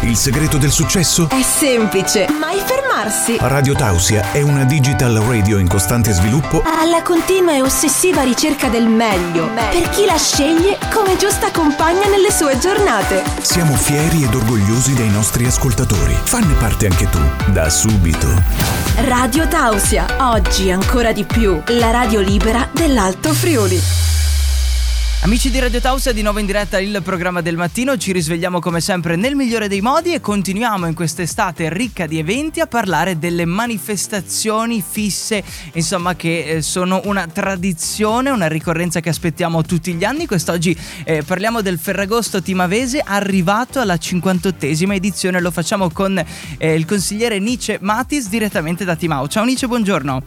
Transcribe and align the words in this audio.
Il 0.00 0.16
segreto 0.16 0.58
del 0.58 0.70
successo? 0.70 1.28
È 1.28 1.42
semplice, 1.42 2.26
mai 2.38 2.58
fermarsi. 2.64 3.36
Radio 3.40 3.74
Tausia 3.74 4.32
è 4.32 4.42
una 4.42 4.64
digital 4.64 5.14
radio 5.14 5.58
in 5.58 5.68
costante 5.68 6.12
sviluppo 6.12 6.62
Alla 6.64 7.02
continua 7.02 7.54
e 7.54 7.62
ossessiva 7.62 8.22
ricerca 8.22 8.68
del 8.68 8.86
meglio. 8.86 9.48
Per 9.54 9.88
chi 9.90 10.04
la 10.04 10.16
sceglie 10.16 10.78
come 10.92 11.16
giusta 11.16 11.50
compagna 11.50 12.06
nelle 12.08 12.30
sue 12.30 12.58
giornate. 12.58 13.22
Siamo 13.40 13.74
fieri 13.74 14.22
ed 14.24 14.34
orgogliosi 14.34 14.94
dei 14.94 15.10
nostri 15.10 15.46
ascoltatori. 15.46 16.16
Fanne 16.24 16.54
parte 16.54 16.86
anche 16.86 17.08
tu, 17.08 17.20
da 17.52 17.68
subito. 17.68 18.26
Radio 18.96 19.46
Tausia, 19.48 20.06
oggi 20.18 20.70
ancora 20.70 21.12
di 21.12 21.24
più. 21.24 21.60
La 21.66 21.90
radio 21.90 22.20
libera 22.20 22.68
dell'Alto 22.72 23.32
Friuli. 23.32 24.07
Amici 25.20 25.50
di 25.50 25.58
Radio 25.58 25.80
Tausia, 25.80 26.12
di 26.12 26.22
nuovo 26.22 26.38
in 26.38 26.46
diretta 26.46 26.78
il 26.78 27.02
programma 27.02 27.40
del 27.40 27.56
mattino, 27.56 27.96
ci 27.96 28.12
risvegliamo 28.12 28.60
come 28.60 28.80
sempre 28.80 29.16
nel 29.16 29.34
migliore 29.34 29.66
dei 29.66 29.80
modi 29.80 30.14
e 30.14 30.20
continuiamo 30.20 30.86
in 30.86 30.94
quest'estate 30.94 31.68
ricca 31.70 32.06
di 32.06 32.20
eventi 32.20 32.60
a 32.60 32.68
parlare 32.68 33.18
delle 33.18 33.44
manifestazioni 33.44 34.80
fisse, 34.80 35.42
insomma 35.72 36.14
che 36.14 36.44
eh, 36.44 36.62
sono 36.62 37.00
una 37.04 37.26
tradizione, 37.26 38.30
una 38.30 38.46
ricorrenza 38.46 39.00
che 39.00 39.08
aspettiamo 39.08 39.62
tutti 39.62 39.92
gli 39.94 40.04
anni. 40.04 40.24
Quest'oggi 40.24 40.74
eh, 41.04 41.24
parliamo 41.24 41.62
del 41.62 41.80
Ferragosto 41.80 42.40
Timavese 42.40 43.02
arrivato 43.04 43.80
alla 43.80 43.96
58esima 43.96 44.94
edizione, 44.94 45.40
lo 45.40 45.50
facciamo 45.50 45.90
con 45.90 46.16
eh, 46.58 46.74
il 46.74 46.86
consigliere 46.86 47.40
Nice 47.40 47.78
Matis 47.80 48.28
direttamente 48.28 48.84
da 48.84 48.94
Timau. 48.94 49.26
Ciao 49.26 49.44
Nice, 49.44 49.66
buongiorno. 49.66 50.22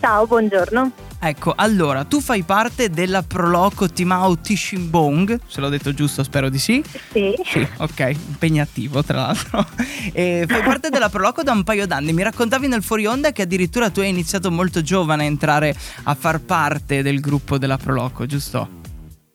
Ciao, 0.00 0.26
buongiorno. 0.26 1.11
Ecco, 1.24 1.52
allora, 1.54 2.02
tu 2.02 2.20
fai 2.20 2.42
parte 2.42 2.90
della 2.90 3.22
Proloco 3.22 3.88
Timau 3.88 4.40
Tishimbong, 4.40 5.38
se 5.46 5.60
l'ho 5.60 5.68
detto 5.68 5.94
giusto 5.94 6.24
spero 6.24 6.48
di 6.48 6.58
sì. 6.58 6.82
Sì. 7.12 7.32
Sì, 7.44 7.64
ok, 7.76 8.16
impegnativo 8.26 9.04
tra 9.04 9.18
l'altro. 9.18 9.64
E 10.12 10.46
fai 10.48 10.62
parte 10.62 10.88
della 10.88 11.08
Proloco 11.08 11.44
da 11.44 11.52
un 11.52 11.62
paio 11.62 11.86
d'anni. 11.86 12.12
Mi 12.12 12.24
raccontavi 12.24 12.66
nel 12.66 12.82
fuori 12.82 13.06
onda 13.06 13.30
che 13.30 13.42
addirittura 13.42 13.88
tu 13.90 14.00
hai 14.00 14.08
iniziato 14.08 14.50
molto 14.50 14.82
giovane 14.82 15.22
a 15.22 15.26
entrare 15.26 15.72
a 16.02 16.14
far 16.16 16.40
parte 16.40 17.02
del 17.02 17.20
gruppo 17.20 17.56
della 17.56 17.76
Proloco, 17.76 18.26
giusto? 18.26 18.80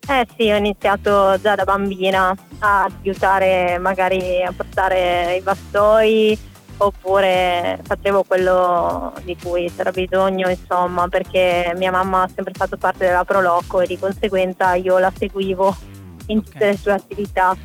Eh 0.06 0.26
sì, 0.36 0.50
ho 0.50 0.56
iniziato 0.56 1.40
già 1.40 1.54
da 1.54 1.64
bambina 1.64 2.36
a 2.58 2.86
aiutare 3.00 3.78
magari 3.78 4.42
a 4.42 4.52
portare 4.52 5.36
i 5.38 5.40
bastoi 5.40 6.38
oppure 6.78 7.80
facevo 7.84 8.22
quello 8.24 9.12
di 9.24 9.36
cui 9.40 9.70
c'era 9.74 9.90
bisogno, 9.90 10.48
insomma, 10.48 11.08
perché 11.08 11.72
mia 11.76 11.90
mamma 11.90 12.22
ha 12.22 12.30
sempre 12.34 12.52
fatto 12.56 12.76
parte 12.76 13.06
della 13.06 13.24
Proloco 13.24 13.80
e 13.80 13.86
di 13.86 13.98
conseguenza 13.98 14.74
io 14.74 14.98
la 14.98 15.12
seguivo 15.16 15.76
in 16.26 16.42
tutte 16.42 16.66
le 16.66 16.76
sue 16.76 16.92
attività. 16.92 17.56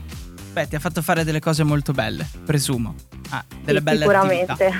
Beh, 0.54 0.68
ti 0.68 0.76
ha 0.76 0.80
fatto 0.80 1.02
fare 1.02 1.24
delle 1.24 1.40
cose 1.40 1.64
molto 1.64 1.92
belle, 1.94 2.28
presumo. 2.46 2.96
Ah, 3.30 3.44
delle 3.64 3.80
Sì, 3.80 3.84
belle 3.84 4.00
sicuramente. 4.00 4.72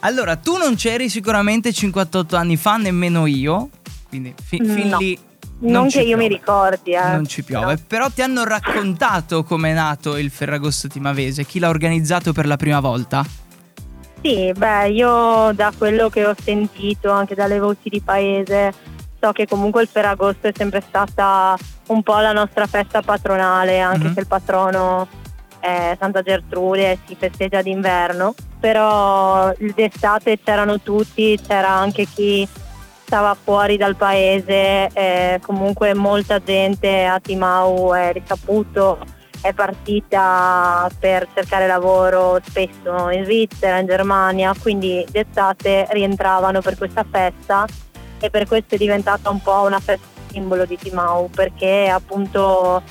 Allora, 0.00 0.36
tu 0.36 0.56
non 0.56 0.74
c'eri 0.76 1.08
sicuramente 1.10 1.72
58 1.72 2.36
anni 2.36 2.56
fa, 2.56 2.76
nemmeno 2.76 3.26
io. 3.26 3.68
Quindi 4.08 4.32
fi- 4.42 4.62
fin 4.64 4.88
No. 4.88 4.96
lì. 4.98 5.18
Non 5.60 5.88
ci 5.90 5.98
che 5.98 6.04
io 6.04 6.16
mi 6.16 6.28
ricordi, 6.28 6.92
eh. 6.92 7.00
Non 7.10 7.26
ci 7.26 7.42
piove, 7.42 7.74
No. 7.74 7.80
però 7.86 8.08
ti 8.10 8.22
hanno 8.22 8.44
raccontato 8.44 9.42
com'è 9.44 9.72
nato 9.72 10.16
il 10.16 10.30
Ferragosto 10.30 10.88
Timavese, 10.88 11.44
chi 11.44 11.58
l'ha 11.58 11.68
organizzato 11.68 12.32
per 12.32 12.46
la 12.46 12.56
prima 12.56 12.80
volta? 12.80 13.24
Sì, 14.22 14.52
beh, 14.56 14.88
io 14.90 15.52
da 15.54 15.72
quello 15.76 16.08
che 16.08 16.26
ho 16.26 16.34
sentito 16.42 17.10
anche 17.10 17.34
dalle 17.34 17.60
voci 17.60 17.88
di 17.88 18.00
paese, 18.00 18.72
so 19.20 19.32
che 19.32 19.46
comunque 19.46 19.82
il 19.82 19.88
Ferragosto 19.90 20.48
è 20.48 20.52
sempre 20.54 20.82
stata 20.86 21.56
un 21.88 22.02
po' 22.02 22.18
la 22.18 22.32
nostra 22.32 22.66
festa 22.66 23.00
patronale, 23.00 23.78
anche 23.80 24.08
Mhm. 24.08 24.14
se 24.14 24.20
il 24.20 24.26
patrono 24.26 25.06
è 25.60 25.96
Santa 25.98 26.22
Gertrude 26.22 26.92
e 26.92 26.98
si 27.06 27.16
festeggia 27.18 27.62
d'inverno, 27.62 28.34
però 28.60 29.52
d'estate 29.56 30.38
c'erano 30.42 30.80
tutti, 30.80 31.38
c'era 31.46 31.70
anche 31.70 32.06
chi 32.12 32.46
stava 33.08 33.34
fuori 33.34 33.78
dal 33.78 33.96
paese, 33.96 34.90
eh, 34.92 35.40
comunque 35.40 35.94
molta 35.94 36.42
gente 36.42 37.06
a 37.06 37.18
Timau 37.18 37.94
è 37.94 38.12
risaputo 38.12 38.98
è 39.40 39.54
partita 39.54 40.90
per 40.98 41.26
cercare 41.32 41.66
lavoro 41.66 42.38
spesso 42.44 43.08
in 43.08 43.24
Svizzera, 43.24 43.78
in 43.78 43.86
Germania, 43.86 44.52
quindi 44.60 45.06
d'estate 45.10 45.86
rientravano 45.92 46.60
per 46.60 46.76
questa 46.76 47.06
festa 47.10 47.64
e 48.20 48.28
per 48.28 48.46
questo 48.46 48.74
è 48.74 48.78
diventata 48.78 49.30
un 49.30 49.40
po' 49.40 49.62
una 49.62 49.80
festa 49.80 50.06
simbolo 50.30 50.66
di 50.66 50.76
Timau 50.76 51.30
perché 51.30 51.88
appunto 51.88 52.82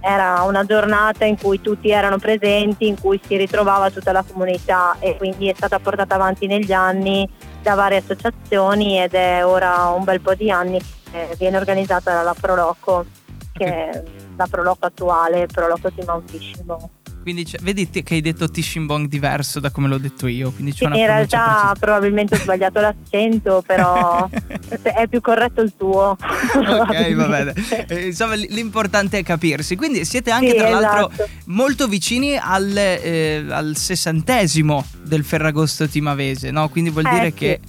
era 0.00 0.42
una 0.42 0.64
giornata 0.64 1.24
in 1.24 1.36
cui 1.36 1.60
tutti 1.60 1.90
erano 1.90 2.18
presenti, 2.18 2.86
in 2.86 3.00
cui 3.00 3.20
si 3.26 3.36
ritrovava 3.36 3.90
tutta 3.90 4.12
la 4.12 4.22
comunità 4.22 4.96
e 5.00 5.16
quindi 5.16 5.48
è 5.48 5.54
stata 5.56 5.80
portata 5.80 6.14
avanti 6.14 6.46
negli 6.46 6.72
anni 6.72 7.28
da 7.62 7.74
varie 7.74 7.98
associazioni 7.98 9.00
ed 9.02 9.14
è 9.14 9.44
ora 9.44 9.88
un 9.88 10.04
bel 10.04 10.20
po' 10.20 10.34
di 10.34 10.50
anni 10.50 10.80
che 11.10 11.34
viene 11.38 11.56
organizzata 11.56 12.12
dalla 12.12 12.34
Proloco, 12.38 13.04
che 13.52 13.64
è 13.64 14.02
la 14.36 14.46
Proloco 14.48 14.86
attuale, 14.86 15.46
Proloco 15.46 15.90
Timau 15.92 16.22
Fishing. 16.24 16.88
Quindi 17.22 17.46
vedi 17.60 17.88
che 17.90 18.14
hai 18.14 18.20
detto 18.22 18.48
Tishimbong 18.48 19.06
diverso 19.06 19.60
da 19.60 19.70
come 19.70 19.88
l'ho 19.88 19.98
detto 19.98 20.26
io, 20.26 20.50
quindi 20.52 20.72
c'è 20.72 20.86
una 20.86 20.96
in 20.96 21.04
realtà 21.06 21.44
precisa. 21.44 21.72
probabilmente 21.78 22.34
ho 22.34 22.38
sbagliato 22.38 22.80
l'accento, 22.80 23.62
però 23.66 24.26
è 24.82 25.06
più 25.06 25.20
corretto 25.20 25.60
il 25.60 25.72
tuo. 25.76 26.16
ok, 26.18 27.14
va 27.14 27.26
bene. 27.28 27.54
Eh, 27.88 28.06
insomma, 28.06 28.34
l'importante 28.34 29.18
è 29.18 29.22
capirsi. 29.22 29.76
Quindi 29.76 30.04
siete 30.06 30.30
anche, 30.30 30.50
Sì, 30.52 30.56
tra 30.56 30.70
l'altro, 30.70 31.10
esatto. 31.10 31.28
molto 31.46 31.86
vicini 31.88 32.36
al, 32.36 32.74
eh, 32.76 33.44
al 33.50 33.76
sessantesimo 33.76 34.84
del 35.02 35.22
Ferragosto 35.24 35.86
Timavese, 35.88 36.50
no? 36.50 36.68
Quindi 36.70 36.90
vuol 36.90 37.06
Eh, 37.06 37.10
dire 37.10 37.26
sì. 37.26 37.34
che. 37.34 37.60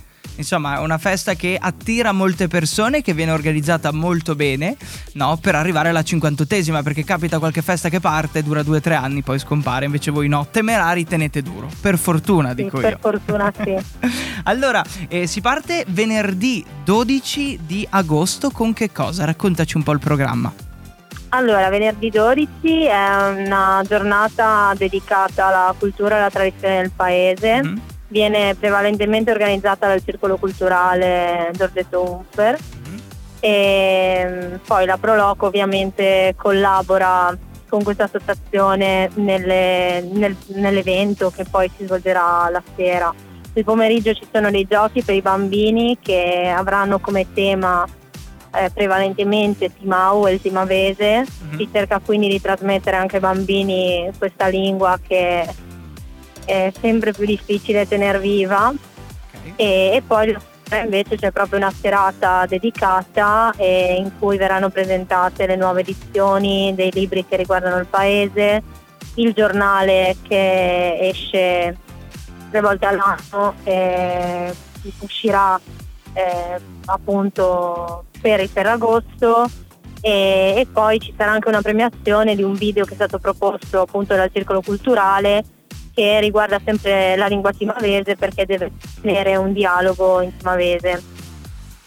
Insomma, 0.41 0.77
è 0.77 0.79
una 0.79 0.97
festa 0.97 1.35
che 1.35 1.55
attira 1.59 2.11
molte 2.11 2.47
persone, 2.47 3.01
che 3.03 3.13
viene 3.13 3.31
organizzata 3.31 3.91
molto 3.91 4.33
bene, 4.35 4.75
no? 5.13 5.37
Per 5.39 5.53
arrivare 5.53 5.89
alla 5.89 6.01
58esima, 6.01 6.81
perché 6.81 7.03
capita 7.03 7.37
qualche 7.37 7.61
festa 7.61 7.89
che 7.89 7.99
parte, 7.99 8.41
dura 8.41 8.63
due 8.63 8.77
o 8.77 8.81
tre 8.81 8.95
anni, 8.95 9.21
poi 9.21 9.37
scompare, 9.37 9.85
invece 9.85 10.09
voi 10.09 10.27
no. 10.27 10.47
Temerari 10.49 11.05
tenete 11.05 11.41
duro. 11.43 11.69
Per 11.79 11.97
fortuna, 11.99 12.49
Sì, 12.49 12.55
dico 12.63 12.79
per 12.79 12.91
io. 12.93 12.97
fortuna 12.99 13.53
sì. 13.63 13.75
Allora, 14.45 14.83
eh, 15.07 15.27
si 15.27 15.41
parte 15.41 15.85
venerdì 15.89 16.65
12 16.83 17.59
di 17.65 17.87
agosto 17.91 18.49
con 18.49 18.73
che 18.73 18.91
cosa? 18.91 19.25
Raccontaci 19.25 19.77
un 19.77 19.83
po' 19.83 19.91
il 19.91 19.99
programma. 19.99 20.51
Allora, 21.33 21.69
venerdì 21.69 22.09
12 22.09 22.85
è 22.85 23.43
una 23.45 23.81
giornata 23.87 24.73
dedicata 24.75 25.45
alla 25.47 25.73
cultura 25.77 26.15
e 26.15 26.19
alla 26.19 26.29
tradizione 26.29 26.81
del 26.81 26.91
paese. 26.93 27.63
Mhm. 27.63 27.81
Viene 28.11 28.55
prevalentemente 28.55 29.31
organizzata 29.31 29.87
dal 29.87 30.03
Circolo 30.03 30.35
Culturale 30.35 31.49
Giorgetto 31.53 32.03
Unfer 32.03 32.57
e 33.39 34.25
mm, 34.27 34.55
poi 34.67 34.85
la 34.85 34.97
Proloco 34.97 35.45
ovviamente 35.45 36.33
collabora 36.35 37.35
con 37.69 37.83
questa 37.83 38.03
associazione 38.03 39.09
nelle- 39.13 40.01
nel- 40.11 40.35
nell'evento 40.47 41.31
che 41.31 41.45
poi 41.49 41.71
si 41.77 41.85
svolgerà 41.85 42.49
la 42.51 42.61
sera. 42.75 43.13
Il 43.53 43.63
pomeriggio 43.63 44.13
ci 44.13 44.27
sono 44.29 44.51
dei 44.51 44.67
giochi 44.69 45.01
per 45.03 45.15
i 45.15 45.21
bambini 45.21 45.97
che 46.01 46.53
avranno 46.53 46.99
come 46.99 47.31
tema 47.33 47.87
eh, 48.53 48.69
prevalentemente 48.73 49.71
Timau 49.73 50.27
e 50.27 50.33
il 50.33 50.41
Timavese. 50.41 51.19
Mhm. 51.19 51.57
Si 51.57 51.69
cerca 51.71 52.01
quindi 52.03 52.27
di 52.27 52.41
trasmettere 52.41 52.97
anche 52.97 53.15
ai 53.15 53.21
bambini 53.21 54.11
questa 54.17 54.47
lingua 54.47 54.99
che 55.01 55.47
è 56.51 56.73
sempre 56.79 57.13
più 57.13 57.25
difficile 57.25 57.87
tenere 57.87 58.19
viva 58.19 58.67
Ok. 58.67 59.53
e, 59.55 59.91
e 59.95 60.03
poi 60.05 60.35
invece 60.83 61.17
c'è 61.17 61.31
proprio 61.31 61.59
una 61.59 61.71
serata 61.71 62.45
dedicata 62.45 63.53
eh, 63.57 63.95
in 63.97 64.11
cui 64.19 64.37
verranno 64.37 64.69
presentate 64.69 65.45
le 65.45 65.55
nuove 65.55 65.81
edizioni 65.81 66.73
dei 66.75 66.91
libri 66.93 67.25
che 67.25 67.35
riguardano 67.35 67.77
il 67.77 67.87
paese, 67.87 68.61
il 69.15 69.33
giornale 69.33 70.15
che 70.21 71.09
esce 71.09 71.77
tre 72.49 72.61
volte 72.61 72.85
all'anno 72.85 73.55
e 73.63 74.53
uscirà 74.99 75.59
eh, 76.13 76.61
appunto 76.85 78.05
per 78.21 78.39
il 78.39 78.49
Ferragosto 78.49 79.49
e, 80.01 80.53
e 80.57 80.67
poi 80.71 80.99
ci 80.99 81.13
sarà 81.17 81.31
anche 81.31 81.49
una 81.49 81.61
premiazione 81.61 82.35
di 82.35 82.43
un 82.43 82.53
video 82.53 82.85
che 82.85 82.91
è 82.91 82.95
stato 82.95 83.19
proposto 83.19 83.81
appunto 83.81 84.15
dal 84.15 84.31
Circolo 84.31 84.61
Culturale 84.61 85.43
che 86.01 86.19
riguarda 86.19 86.59
sempre 86.65 87.15
la 87.15 87.27
lingua 87.27 87.51
timavese 87.51 88.15
perché 88.15 88.47
deve 88.47 88.71
tenere 88.99 89.35
un 89.35 89.53
dialogo 89.53 90.21
in 90.21 90.35
timavese. 90.35 90.99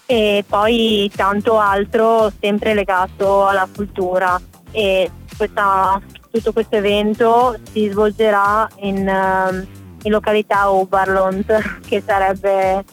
E 0.06 0.44
poi 0.46 1.10
tanto 1.12 1.58
altro 1.58 2.30
sempre 2.38 2.74
legato 2.74 3.44
alla 3.44 3.66
cultura. 3.74 4.40
E 4.70 5.10
questa- 5.36 6.00
tutto 6.30 6.52
questo 6.52 6.76
evento 6.76 7.56
si 7.72 7.88
svolgerà 7.88 8.68
in, 8.82 9.08
ehm, 9.08 9.66
in 10.02 10.10
località 10.12 10.70
Oberlund 10.70 11.80
che 11.84 12.00
sarebbe 12.06 12.84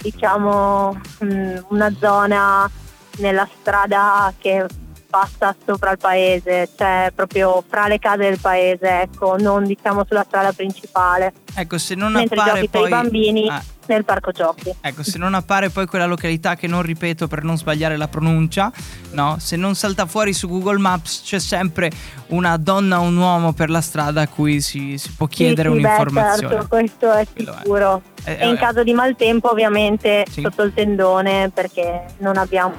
diciamo 0.00 0.98
mm, 1.24 1.56
una 1.68 1.94
zona 2.00 2.70
nella 3.18 3.46
strada 3.60 4.32
che 4.38 4.64
passa 5.08 5.54
sopra 5.64 5.92
il 5.92 5.98
paese, 5.98 6.68
cioè 6.76 7.10
proprio 7.14 7.62
fra 7.66 7.86
le 7.88 7.98
case 7.98 8.18
del 8.18 8.38
paese, 8.38 9.02
ecco, 9.02 9.36
non 9.38 9.64
diciamo 9.64 10.04
sulla 10.06 10.24
strada 10.26 10.52
principale. 10.52 11.32
Ecco, 11.54 11.78
se 11.78 11.94
non 11.94 12.12
Mentre 12.12 12.38
appare 12.38 12.60
poi... 12.60 12.68
per 12.68 12.86
i 12.86 12.88
bambini 12.90 13.48
Ah, 13.48 13.62
nel 13.86 14.04
parco 14.04 14.30
giochi. 14.32 14.72
Ecco, 14.80 15.02
se 15.02 15.18
non 15.18 15.34
appare 15.34 15.70
poi 15.70 15.86
quella 15.86 16.04
località 16.06 16.54
che 16.56 16.66
non 16.66 16.82
ripeto 16.82 17.26
per 17.26 17.42
non 17.42 17.56
sbagliare 17.56 17.96
la 17.96 18.06
pronuncia, 18.06 18.70
no? 19.12 19.36
Se 19.40 19.56
non 19.56 19.74
salta 19.74 20.06
fuori 20.06 20.32
su 20.34 20.46
Google 20.48 20.78
Maps 20.78 21.22
c'è 21.24 21.38
sempre 21.38 21.90
una 22.28 22.56
donna 22.58 23.00
o 23.00 23.04
un 23.04 23.16
uomo 23.16 23.52
per 23.54 23.70
la 23.70 23.80
strada 23.80 24.20
a 24.22 24.28
cui 24.28 24.60
si, 24.60 24.98
si 24.98 25.10
può 25.12 25.26
chiedere 25.26 25.70
sì, 25.70 25.74
sì, 25.76 25.80
un'informazione. 25.80 26.48
Beh, 26.48 26.54
certo, 26.54 26.68
questo 26.68 27.12
è 27.12 27.26
sicuro. 27.34 28.02
Eh, 28.24 28.36
E 28.40 28.46
in 28.48 28.54
eh, 28.54 28.58
caso 28.58 28.82
di 28.82 28.92
maltempo 28.92 29.50
ovviamente 29.50 30.24
Sì. 30.30 30.42
sotto 30.42 30.62
il 30.62 30.74
tendone 30.74 31.50
perché 31.52 32.04
non 32.18 32.36
abbiamo 32.36 32.74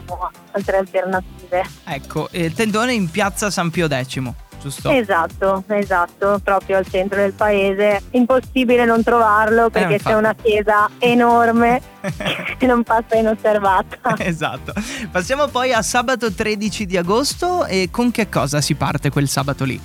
altre 0.52 0.78
alternative. 0.78 1.39
Ecco, 1.86 2.30
il 2.32 2.54
tendone 2.54 2.94
in 2.94 3.10
piazza 3.10 3.50
San 3.50 3.70
Pio 3.70 3.88
X, 3.88 4.22
giusto? 4.60 4.90
Esatto, 4.92 5.64
esatto, 5.68 6.40
proprio 6.44 6.78
al 6.78 6.88
centro 6.88 7.20
del 7.20 7.34
paese. 7.34 8.02
Impossibile 8.12 8.86
non 8.86 9.04
trovarlo 9.04 9.70
perché 9.70 9.94
infatti. 9.94 10.12
c'è 10.12 10.18
una 10.18 10.36
chiesa 10.36 10.90
enorme 11.00 11.82
che 12.58 12.66
non 12.66 12.84
passa 12.84 13.16
inosservata. 13.16 14.16
esatto. 14.20 14.74
Passiamo 15.12 15.48
poi 15.48 15.74
a 15.74 15.82
sabato 15.82 16.32
13 16.32 16.86
di 16.86 16.98
agosto 16.98 17.66
e 17.66 17.90
con 17.92 18.12
che 18.12 18.30
cosa 18.30 18.62
si 18.62 18.76
parte 18.76 19.10
quel 19.10 19.28
sabato 19.28 19.64
lì? 19.64 19.80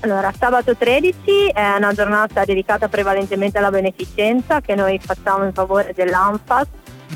Allora, 0.00 0.32
sabato 0.38 0.76
13 0.76 1.50
è 1.52 1.74
una 1.76 1.92
giornata 1.92 2.44
dedicata 2.44 2.88
prevalentemente 2.88 3.58
alla 3.58 3.70
beneficenza 3.70 4.60
che 4.60 4.76
noi 4.76 5.00
facciamo 5.02 5.44
in 5.44 5.52
favore 5.52 5.92
dell'ANFAS 5.92 6.66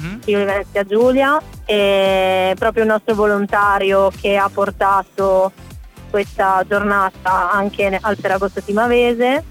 Mhm. 0.02 0.20
di 0.25 0.34
Venezia 0.34 0.84
Giulia 0.84 1.40
e 1.64 2.54
proprio 2.58 2.82
il 2.82 2.88
nostro 2.88 3.14
volontario 3.14 4.10
che 4.20 4.37
ha 4.37 4.50
portato 4.52 5.52
questa 6.10 6.64
giornata 6.69 7.50
anche 7.52 7.99
al 8.00 8.16
Ferragosto 8.16 8.60
Timavese 8.62 9.44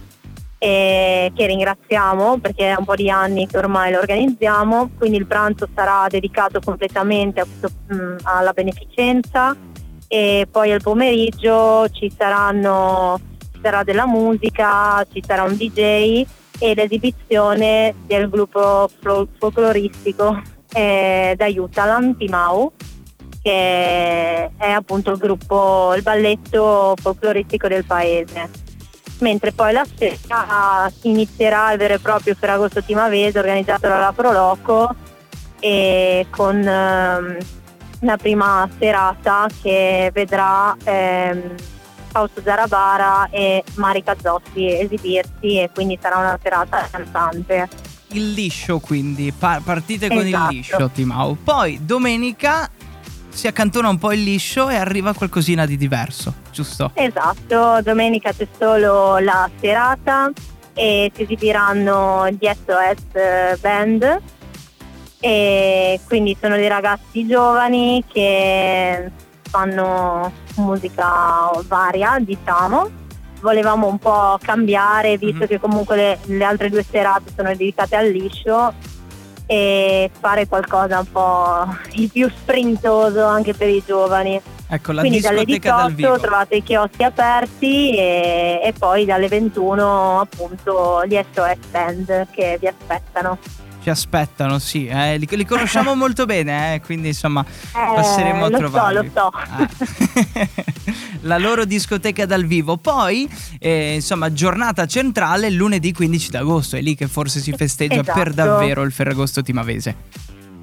e 0.59 1.31
che 1.36 1.45
ringraziamo 1.48 2.38
perché 2.38 2.69
è 2.71 2.75
un 2.77 2.86
po' 2.86 2.94
di 2.95 3.09
anni 3.09 3.48
che 3.48 3.57
ormai 3.57 3.92
lo 3.92 3.98
organizziamo, 4.00 4.92
quindi 4.98 5.18
il 5.18 5.25
pranzo 5.25 5.68
sarà 5.74 6.06
dedicato 6.07 6.59
completamente 6.59 7.44
questo- 7.44 7.69
mh, 7.88 8.18
alla 8.24 8.51
beneficenza 8.54 9.56
e 10.07 10.47
poi 10.51 10.71
al 10.71 10.81
pomeriggio 10.81 11.88
ci 11.89 12.13
saranno 12.15 13.19
ci 13.54 13.59
sarà 13.63 13.83
della 13.83 14.06
musica, 14.06 15.04
ci 15.12 15.24
sarà 15.25 15.44
un 15.44 15.56
DJ 15.56 16.25
e 16.62 16.75
l'esibizione 16.75 17.96
del 18.06 18.30
gruppo 18.30 18.88
fol- 19.02 19.28
folcloristico 19.40 20.40
eh, 20.74 21.34
da 21.36 21.48
Jutalan 21.48 22.16
Timau 22.16 22.72
che 23.42 24.52
è 24.56 24.69
appunto 24.69 25.12
il 25.12 25.18
gruppo, 25.18 25.94
il 25.96 26.04
balletto 26.04 26.94
folcloristico 27.02 27.68
del 27.68 27.84
paese. 27.84 28.50
Mentre 29.22 29.52
poi 29.52 29.74
la 29.74 29.86
sera 29.96 30.92
inizierà 31.02 31.72
il 31.72 31.80
vero 31.80 31.96
e 31.96 32.00
proprio 32.00 32.36
Ferragosto 32.36 32.84
Timavese 32.84 33.40
organizzato 33.40 33.88
dalla 33.88 34.14
Proloco 34.16 34.94
e 35.60 36.28
con 36.30 36.57
ehm, 36.57 37.38
la 38.02 38.18
prima 38.18 38.69
serata 38.78 39.48
che 39.62 40.12
vedrà 40.14 40.75
ehm, 40.84 41.56
Fausto 42.12 42.42
Zarabara 42.44 43.30
e 43.30 43.63
Marica 43.75 44.16
Zossi 44.22 44.68
esibirsi 44.80 45.60
e 45.60 45.69
quindi 45.74 45.98
sarà 46.02 46.18
una 46.18 46.38
serata 46.42 46.88
cantante. 46.92 47.68
Il 48.13 48.34
liscio 48.34 48.80
quindi, 48.80 49.31
pa- 49.31 49.62
partite 49.63 50.10
con 50.10 50.18
il 50.19 50.28
Esatto. 50.28 50.52
liscio 50.52 50.90
Timau. 50.94 51.38
Poi 51.42 51.80
domenica 51.86 52.69
si 53.30 53.48
accantona 53.48 53.88
un 53.88 53.98
po' 53.98 54.12
il 54.12 54.24
liscio 54.24 54.68
e 54.69 54.75
arriva 54.75 55.13
qualcosina 55.13 55.66
di 55.66 55.78
diverso, 55.78 56.34
giusto? 56.52 56.92
Esatto, 56.94 57.80
domenica 57.81 58.34
c'è 58.34 58.46
solo 58.60 59.18
la 59.19 59.50
serata 59.60 60.30
e 60.74 61.10
si 61.16 61.22
esibiranno 61.24 62.28
gli 62.31 62.46
SOS 62.46 63.60
Band 63.62 64.22
e 65.22 66.00
quindi 66.07 66.36
sono 66.40 66.56
dei 66.56 66.68
ragazzi 66.68 67.25
giovani 67.25 68.04
che 68.12 69.10
fanno 69.51 70.31
musica 70.56 71.51
varia, 71.68 72.18
diciamo. 72.19 72.89
Volevamo 73.42 73.88
un 73.88 73.98
po' 74.00 74.38
cambiare 74.42 75.18
visto 75.18 75.39
Mhm. 75.42 75.48
che 75.48 75.59
comunque 75.59 75.95
le, 75.95 76.19
le 76.25 76.44
altre 76.44 76.69
due 76.69 76.83
serate 76.89 77.31
sono 77.36 77.50
dedicate 77.50 77.95
al 77.95 78.07
liscio 78.07 78.74
e 79.48 80.09
fare 80.18 80.48
qualcosa 80.48 81.00
un 81.00 81.12
po' 81.12 81.65
di 81.92 82.07
più 82.07 82.30
sprintoso 82.30 83.25
anche 83.25 83.53
per 83.53 83.68
i 83.68 83.83
giovani. 83.86 84.39
Ecco, 84.74 84.94
la 84.94 85.01
Quindi 85.01 85.19
dalle 85.19 85.44
discoteca 85.44 85.75
dal 85.81 85.92
18 85.94 86.13
vivo. 86.13 86.21
trovate 86.27 86.56
i 86.56 86.63
chioschi 86.63 87.04
aperti 87.04 87.97
e, 87.97 88.62
e 88.63 88.74
poi 88.77 89.04
dalle 89.04 89.27
21 89.27 90.21
appunto 90.21 91.04
gli 91.06 91.19
SOS 91.33 91.57
Band 91.69 92.27
che 92.31 92.57
vi 92.62 92.68
aspettano. 92.68 93.38
Ci 93.81 93.89
aspettano, 93.89 94.60
sì, 94.60 94.86
eh, 94.88 95.18
li, 95.18 95.28
li 95.30 95.45
conosciamo 95.45 95.95
molto 95.95 96.25
bene, 96.25 96.75
eh, 96.75 96.81
quindi 96.81 97.07
insomma 97.10 97.44
Eh, 97.44 97.95
passeremo 97.95 98.45
a 98.45 98.50
lo 98.50 98.57
trovarli. 98.57 99.12
so, 99.13 99.22
lo 99.24 99.31
so. 99.31 99.31
Ah. 99.33 99.69
La 101.24 101.38
loro 101.38 101.66
discoteca 101.66 102.25
dal 102.25 102.45
vivo. 102.45 102.78
Poi, 102.78 103.30
eh, 103.60 103.95
insomma, 103.95 104.31
giornata 104.33 104.86
centrale 104.88 105.50
lunedì 105.51 105.94
15 105.94 106.30
d'agosto. 106.31 106.75
È 106.78 106.81
lì 106.81 106.95
che 106.95 107.07
forse 107.07 107.39
si 107.39 107.51
festeggia 107.54 108.01
per 108.04 108.30
Esatto. 108.30 108.33
davvero 108.33 108.81
il 108.83 108.92
Ferragosto 108.92 109.42
Timavese. 109.42 109.95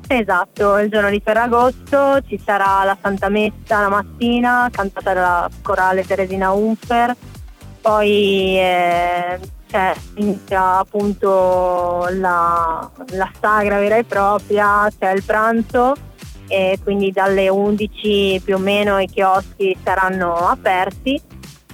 Esatto, 0.08 0.78
il 0.78 0.88
giorno 0.90 1.10
di 1.10 1.20
Ferragosto 1.22 2.20
ci 2.26 2.40
sarà 2.44 2.82
la 2.84 2.96
Santa 3.00 3.28
Messa 3.28 3.80
la 3.80 3.88
mattina, 3.88 4.68
cantata 4.72 5.12
dalla 5.12 5.50
corale 5.60 6.02
Teresina 6.04 6.50
Unfer, 6.50 7.14
poi 7.80 8.58
eh, 8.58 9.38
c'è- 9.68 9.94
inizia 10.16 10.78
appunto 10.78 12.06
la, 12.10 12.90
la 13.10 13.30
sagra 13.40 13.78
vera 13.78 13.96
e 13.96 14.04
propria, 14.04 14.88
c'è 14.98 15.12
il 15.12 15.22
pranzo 15.24 15.94
e 16.48 16.78
quindi 16.82 17.10
dalle 17.12 17.48
11 17.48 18.40
più 18.44 18.54
o 18.54 18.58
meno 18.58 18.98
i 18.98 19.06
chioschi 19.06 19.76
saranno 19.84 20.34
aperti, 20.34 21.20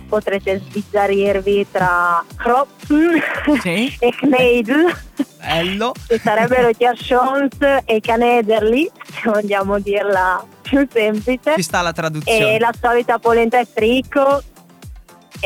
potrete 0.08 0.58
sbizzarrirvi 0.58 1.66
tra 1.70 2.22
Kropfen 2.36 3.22
Sì. 3.60 3.96
e 4.00 4.10
Kneidl 4.10 4.92
Bello. 5.38 5.92
che 6.06 6.18
sarebbero 6.18 6.68
i 6.68 6.74
Tiashons 6.76 7.56
e 7.84 8.00
Canederli, 8.00 8.90
se 9.12 9.30
vogliamo 9.30 9.78
dirla 9.78 10.44
più 10.62 10.86
semplice, 10.90 11.54
Ci 11.56 11.62
sta 11.62 11.80
la 11.82 11.92
traduzione. 11.92 12.54
e 12.54 12.58
la 12.58 12.72
solita 12.80 13.18
polenta 13.18 13.58
e 13.60 13.66
frico. 13.66 14.42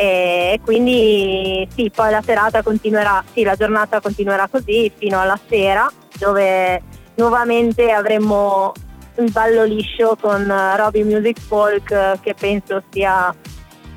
E 0.00 0.61
quindi 0.65 1.67
sì, 1.75 1.91
poi 1.93 2.12
la 2.12 2.23
serata 2.23 2.62
continuerà, 2.62 3.25
sì, 3.33 3.43
la 3.43 3.57
giornata 3.57 4.00
continuerà 4.00 4.47
così 4.47 4.93
fino 4.97 5.21
alla 5.21 5.37
sera, 5.49 5.90
dove 6.21 6.81
nuovamente 7.17 7.90
avremo 7.90 8.73
il 9.17 9.33
ballo 9.33 9.64
liscio 9.64 10.17
con 10.21 10.49
eh, 10.49 10.76
Robbie 10.76 11.02
Music 11.02 11.40
Folk, 11.40 11.90
eh, 11.90 12.17
che 12.21 12.35
penso 12.35 12.81
sia 12.90 13.35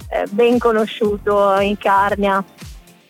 eh, 0.10 0.26
ben 0.32 0.58
conosciuto 0.58 1.60
in 1.60 1.78
Carnia, 1.78 2.44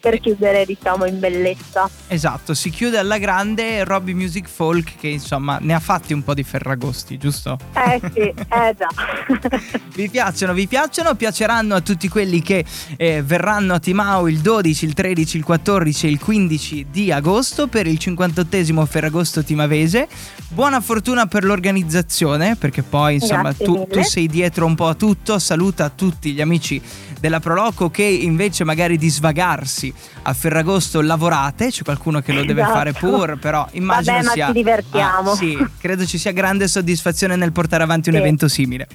per 0.02 0.20
chiudere 0.20 0.66
diciamo 0.66 1.06
in 1.06 1.20
bellezza. 1.20 1.90
Esatto, 2.08 2.54
si 2.54 2.72
chiude 2.72 2.98
alla 2.98 3.20
grande 3.20 3.84
Robbie 3.84 4.16
Music 4.16 4.50
Folk 4.50 4.96
che 5.00 5.08
insomma 5.08 5.60
ne 5.62 5.74
ha 5.74 5.80
fatti 5.80 6.12
un 6.12 6.24
po' 6.24 6.34
di 6.34 6.44
Ferragosti, 6.44 7.18
giusto? 7.18 7.58
Eh 7.74 8.02
sì, 8.12 8.20
eh 8.20 8.76
già. 8.78 8.90
Vi 9.94 10.10
piacciono, 10.10 10.54
vi 10.54 10.68
piacciono, 10.68 11.16
piaceranno 11.16 11.76
a 11.76 11.82
tutti 11.82 12.08
quelli 12.08 12.42
che 12.42 12.66
eh, 12.96 13.22
verranno 13.22 13.74
a 13.74 13.80
Timau 13.80 14.26
il 14.28 14.40
12, 14.40 14.86
il 14.86 14.94
13, 14.94 15.38
il 15.38 15.44
14 15.44 16.08
e 16.08 16.10
il 16.10 16.20
15 16.20 16.88
di 16.90 17.12
agosto 17.12 17.68
per 17.68 17.88
il 17.88 18.00
58esimo 18.02 18.86
Ferragosto 18.86 19.44
Timavese. 19.44 20.08
Buona 20.48 20.80
fortuna 20.80 21.28
per 21.28 21.44
l'organizzazione, 21.44 22.56
perché 22.56 22.84
poi 22.84 23.16
insomma 23.16 23.54
tu, 23.54 23.86
tu 23.90 24.02
sei 24.02 24.28
dietro 24.28 24.66
un 24.66 24.76
po' 24.76 24.88
a 24.88 24.96
tutto. 24.96 25.38
Saluta 25.40 25.90
tutti 25.90 26.32
gli 26.32 26.42
amici 26.42 26.82
della 27.20 27.40
Proloco 27.40 27.92
che 27.92 28.04
invece 28.04 28.64
magari 28.64 28.98
di 28.98 29.10
svagarsi 29.10 29.91
a 30.24 30.34
Ferragosto 30.34 31.02
lavorate, 31.02 31.70
c'è 31.70 31.84
qualcuno 31.84 32.22
che 32.22 32.32
lo 32.34 32.44
deve 32.44 32.62
Esatto. 32.62 32.76
fare 32.78 32.94
pur, 32.94 33.38
però 33.40 33.68
immagino 33.72 34.14
Vabbè, 34.16 34.26
ma 34.26 34.32
sia 34.34 34.46
ci 34.48 34.54
divertiamo. 34.54 35.32
Ah, 35.32 35.36
sì, 35.36 35.58
credo 35.80 36.06
ci 36.06 36.18
sia 36.18 36.32
grande 36.32 36.68
soddisfazione 36.68 37.36
nel 37.36 37.52
portare 37.52 37.84
avanti 37.84 38.10
un 38.10 38.16
Sì. 38.16 38.22
evento 38.22 38.48
simile. 38.48 38.88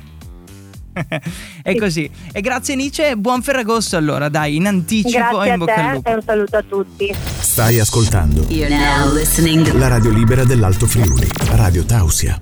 È 1.63 1.73
Sì. 1.73 1.77
così. 1.79 2.11
E 2.33 2.41
grazie 2.41 2.75
Nice, 2.75 3.17
buon 3.17 3.43
Ferragosto 3.43 3.97
allora, 3.99 4.29
dai, 4.31 4.57
in 4.57 4.67
anticipo 4.67 5.19
Grazie 5.39 5.47
in 5.47 5.53
a 5.53 5.57
bocca 5.59 5.75
al 5.75 5.85
te 5.91 5.93
lupo. 5.97 6.09
e 6.11 6.15
un 6.15 6.23
saluto 6.23 6.57
a 6.57 6.63
tutti. 6.67 7.15
Stai 7.41 7.79
ascoltando 7.81 8.45
You're 8.49 8.75
now 8.75 9.13
listening 9.13 9.67
to 9.69 9.77
la 9.77 9.89
radio 9.89 10.11
libera 10.11 10.45
dell'Alto 10.45 10.87
Friuli, 10.87 11.29
Radio 11.51 11.85
Tausia. 11.85 12.41